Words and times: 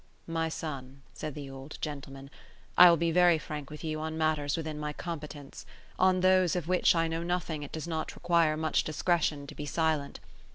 "My 0.25 0.49
son," 0.49 1.03
said 1.13 1.35
the 1.35 1.47
old 1.51 1.77
gentleman, 1.79 2.31
"I 2.75 2.89
will 2.89 2.97
be 2.97 3.11
very 3.11 3.37
frank 3.37 3.69
with 3.69 3.83
you 3.83 3.99
on 3.99 4.17
matters 4.17 4.57
within 4.57 4.79
my 4.79 4.93
competence; 4.93 5.63
on 5.99 6.21
those 6.21 6.55
of 6.55 6.67
which 6.67 6.95
I 6.95 7.07
know 7.07 7.21
nothing 7.21 7.61
it 7.61 7.71
does 7.71 7.87
not 7.87 8.15
require 8.15 8.57
much 8.57 8.83
discretion 8.83 9.45
to 9.45 9.53
be 9.53 9.67
silent. 9.67 10.19